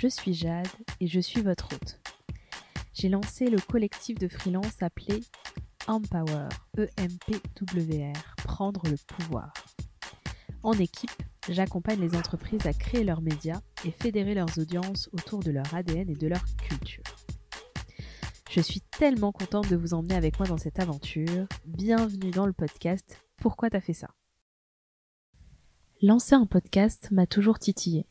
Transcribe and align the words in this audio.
Je 0.00 0.08
suis 0.08 0.32
Jade 0.32 0.66
et 1.00 1.06
je 1.06 1.20
suis 1.20 1.42
votre 1.42 1.74
hôte. 1.74 2.00
J'ai 2.94 3.10
lancé 3.10 3.50
le 3.50 3.58
collectif 3.58 4.18
de 4.18 4.28
freelance 4.28 4.82
appelé 4.82 5.20
Empower, 5.88 6.48
E-M-P-W-R, 6.78 8.34
prendre 8.36 8.82
le 8.88 8.96
pouvoir. 8.96 9.52
En 10.62 10.72
équipe, 10.72 11.22
j'accompagne 11.50 12.00
les 12.00 12.16
entreprises 12.16 12.66
à 12.66 12.72
créer 12.72 13.04
leurs 13.04 13.20
médias 13.20 13.60
et 13.84 13.90
fédérer 13.90 14.32
leurs 14.32 14.58
audiences 14.58 15.10
autour 15.12 15.40
de 15.40 15.50
leur 15.50 15.74
ADN 15.74 16.08
et 16.08 16.16
de 16.16 16.28
leur 16.28 16.42
culture. 16.56 17.04
Je 18.48 18.62
suis 18.62 18.80
tellement 18.80 19.32
contente 19.32 19.68
de 19.68 19.76
vous 19.76 19.92
emmener 19.92 20.14
avec 20.14 20.38
moi 20.38 20.48
dans 20.48 20.56
cette 20.56 20.80
aventure. 20.80 21.46
Bienvenue 21.66 22.30
dans 22.30 22.46
le 22.46 22.54
podcast 22.54 23.22
Pourquoi 23.36 23.68
t'as 23.68 23.82
fait 23.82 23.92
ça? 23.92 24.08
Lancer 26.00 26.36
un 26.36 26.46
podcast 26.46 27.10
m'a 27.10 27.26
toujours 27.26 27.58
titillé. 27.58 28.06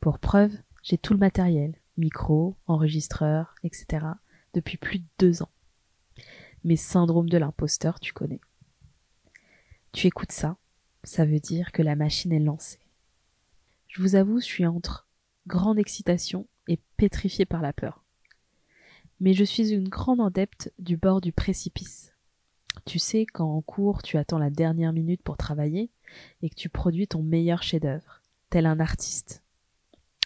Pour 0.00 0.18
preuve, 0.18 0.56
j'ai 0.86 0.98
tout 0.98 1.14
le 1.14 1.18
matériel, 1.18 1.74
micro, 1.96 2.54
enregistreur, 2.68 3.56
etc., 3.64 4.06
depuis 4.54 4.76
plus 4.76 5.00
de 5.00 5.04
deux 5.18 5.42
ans. 5.42 5.50
Mes 6.62 6.76
syndromes 6.76 7.28
de 7.28 7.38
l'imposteur, 7.38 7.98
tu 7.98 8.12
connais. 8.12 8.40
Tu 9.90 10.06
écoutes 10.06 10.30
ça, 10.30 10.58
ça 11.02 11.24
veut 11.24 11.40
dire 11.40 11.72
que 11.72 11.82
la 11.82 11.96
machine 11.96 12.32
est 12.32 12.38
lancée. 12.38 12.78
Je 13.88 14.00
vous 14.00 14.14
avoue, 14.14 14.38
je 14.38 14.44
suis 14.44 14.64
entre 14.64 15.08
grande 15.48 15.80
excitation 15.80 16.46
et 16.68 16.78
pétrifiée 16.96 17.46
par 17.46 17.62
la 17.62 17.72
peur. 17.72 18.04
Mais 19.18 19.32
je 19.32 19.42
suis 19.42 19.72
une 19.72 19.88
grande 19.88 20.20
adepte 20.20 20.72
du 20.78 20.96
bord 20.96 21.20
du 21.20 21.32
précipice. 21.32 22.12
Tu 22.84 23.00
sais, 23.00 23.26
quand 23.26 23.56
en 23.56 23.60
cours 23.60 24.04
tu 24.04 24.18
attends 24.18 24.38
la 24.38 24.50
dernière 24.50 24.92
minute 24.92 25.22
pour 25.22 25.36
travailler 25.36 25.90
et 26.42 26.48
que 26.48 26.54
tu 26.54 26.68
produis 26.68 27.08
ton 27.08 27.24
meilleur 27.24 27.64
chef-d'œuvre, 27.64 28.22
tel 28.50 28.66
un 28.66 28.78
artiste. 28.78 29.42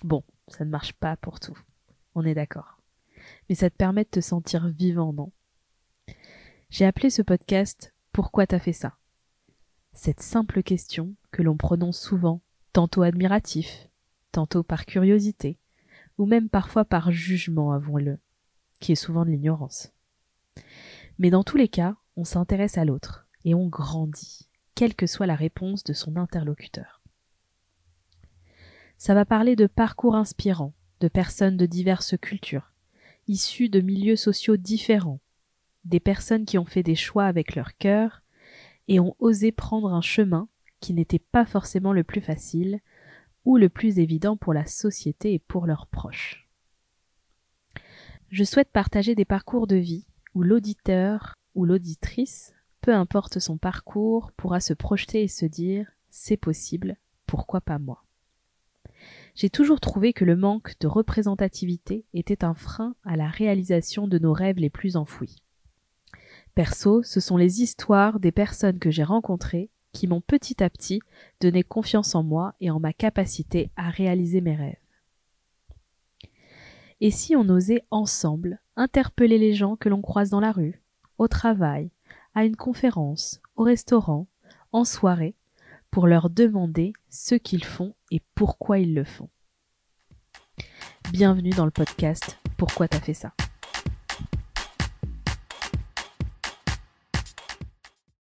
Bon, 0.02 0.22
ça 0.50 0.64
ne 0.64 0.70
marche 0.70 0.92
pas 0.92 1.16
pour 1.16 1.40
tout. 1.40 1.58
On 2.14 2.24
est 2.24 2.34
d'accord. 2.34 2.80
Mais 3.48 3.54
ça 3.54 3.70
te 3.70 3.76
permet 3.76 4.04
de 4.04 4.10
te 4.10 4.20
sentir 4.20 4.68
vivant, 4.68 5.12
non? 5.12 5.32
J'ai 6.70 6.86
appelé 6.86 7.10
ce 7.10 7.22
podcast 7.22 7.94
Pourquoi 8.12 8.46
t'as 8.46 8.58
fait 8.58 8.72
ça? 8.72 8.96
Cette 9.92 10.20
simple 10.20 10.62
question 10.62 11.14
que 11.32 11.42
l'on 11.42 11.56
prononce 11.56 12.00
souvent, 12.00 12.42
tantôt 12.72 13.02
admiratif, 13.02 13.88
tantôt 14.32 14.62
par 14.62 14.86
curiosité, 14.86 15.58
ou 16.18 16.26
même 16.26 16.48
parfois 16.48 16.84
par 16.84 17.10
jugement, 17.10 17.72
avouons-le, 17.72 18.18
qui 18.78 18.92
est 18.92 18.96
souvent 18.96 19.24
de 19.24 19.30
l'ignorance. 19.30 19.92
Mais 21.18 21.30
dans 21.30 21.44
tous 21.44 21.56
les 21.56 21.68
cas, 21.68 21.96
on 22.16 22.24
s'intéresse 22.24 22.78
à 22.78 22.84
l'autre 22.84 23.26
et 23.44 23.54
on 23.54 23.66
grandit, 23.66 24.48
quelle 24.74 24.94
que 24.94 25.06
soit 25.06 25.26
la 25.26 25.34
réponse 25.34 25.84
de 25.84 25.92
son 25.92 26.16
interlocuteur. 26.16 26.99
Ça 29.00 29.14
va 29.14 29.24
parler 29.24 29.56
de 29.56 29.66
parcours 29.66 30.14
inspirants, 30.14 30.74
de 31.00 31.08
personnes 31.08 31.56
de 31.56 31.64
diverses 31.64 32.18
cultures, 32.18 32.70
issues 33.28 33.70
de 33.70 33.80
milieux 33.80 34.14
sociaux 34.14 34.58
différents, 34.58 35.20
des 35.86 36.00
personnes 36.00 36.44
qui 36.44 36.58
ont 36.58 36.66
fait 36.66 36.82
des 36.82 36.96
choix 36.96 37.24
avec 37.24 37.54
leur 37.54 37.78
cœur 37.78 38.20
et 38.88 39.00
ont 39.00 39.16
osé 39.18 39.52
prendre 39.52 39.90
un 39.94 40.02
chemin 40.02 40.50
qui 40.80 40.92
n'était 40.92 41.18
pas 41.18 41.46
forcément 41.46 41.94
le 41.94 42.04
plus 42.04 42.20
facile 42.20 42.80
ou 43.46 43.56
le 43.56 43.70
plus 43.70 43.98
évident 43.98 44.36
pour 44.36 44.52
la 44.52 44.66
société 44.66 45.32
et 45.32 45.38
pour 45.38 45.66
leurs 45.66 45.86
proches. 45.86 46.46
Je 48.28 48.44
souhaite 48.44 48.70
partager 48.70 49.14
des 49.14 49.24
parcours 49.24 49.66
de 49.66 49.76
vie 49.76 50.04
où 50.34 50.42
l'auditeur 50.42 51.36
ou 51.54 51.64
l'auditrice, 51.64 52.52
peu 52.82 52.94
importe 52.94 53.38
son 53.38 53.56
parcours, 53.56 54.30
pourra 54.32 54.60
se 54.60 54.74
projeter 54.74 55.22
et 55.22 55.28
se 55.28 55.46
dire 55.46 55.90
c'est 56.10 56.36
possible, 56.36 56.98
pourquoi 57.24 57.62
pas 57.62 57.78
moi? 57.78 58.04
J'ai 59.34 59.50
toujours 59.50 59.80
trouvé 59.80 60.12
que 60.12 60.24
le 60.24 60.36
manque 60.36 60.74
de 60.80 60.86
représentativité 60.86 62.04
était 62.14 62.44
un 62.44 62.54
frein 62.54 62.94
à 63.04 63.16
la 63.16 63.28
réalisation 63.28 64.08
de 64.08 64.18
nos 64.18 64.32
rêves 64.32 64.58
les 64.58 64.70
plus 64.70 64.96
enfouis. 64.96 65.36
Perso, 66.54 67.02
ce 67.02 67.20
sont 67.20 67.36
les 67.36 67.62
histoires 67.62 68.20
des 68.20 68.32
personnes 68.32 68.78
que 68.78 68.90
j'ai 68.90 69.04
rencontrées 69.04 69.70
qui 69.92 70.06
m'ont 70.06 70.20
petit 70.20 70.62
à 70.62 70.70
petit 70.70 71.00
donné 71.40 71.62
confiance 71.62 72.14
en 72.14 72.22
moi 72.22 72.54
et 72.60 72.70
en 72.70 72.80
ma 72.80 72.92
capacité 72.92 73.70
à 73.76 73.90
réaliser 73.90 74.40
mes 74.40 74.54
rêves. 74.54 74.76
Et 77.00 77.10
si 77.10 77.34
on 77.34 77.48
osait 77.48 77.84
ensemble 77.90 78.60
interpeller 78.76 79.38
les 79.38 79.54
gens 79.54 79.76
que 79.76 79.88
l'on 79.88 80.02
croise 80.02 80.30
dans 80.30 80.40
la 80.40 80.52
rue, 80.52 80.82
au 81.18 81.28
travail, 81.28 81.90
à 82.34 82.44
une 82.44 82.56
conférence, 82.56 83.40
au 83.56 83.62
restaurant, 83.62 84.26
en 84.72 84.84
soirée, 84.84 85.34
pour 85.90 86.06
leur 86.06 86.30
demander 86.30 86.92
ce 87.08 87.34
qu'ils 87.34 87.64
font 87.64 87.94
et 88.10 88.20
pourquoi 88.34 88.78
ils 88.78 88.94
le 88.94 89.04
font. 89.04 89.28
Bienvenue 91.10 91.50
dans 91.50 91.64
le 91.64 91.70
podcast 91.70 92.38
Pourquoi 92.56 92.86
t'as 92.86 93.00
fait 93.00 93.14
ça? 93.14 93.32